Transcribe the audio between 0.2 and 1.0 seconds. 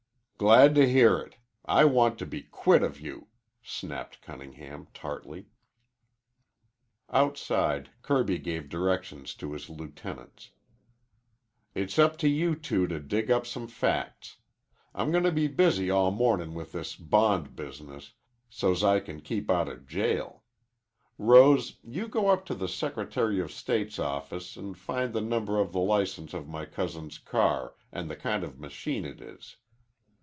"Glad to